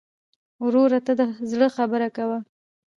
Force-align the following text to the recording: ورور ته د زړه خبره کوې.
ورور 0.65 0.91
ته 1.05 1.13
د 1.19 1.21
زړه 1.49 1.67
خبره 1.77 2.07
کوې. 2.17 2.39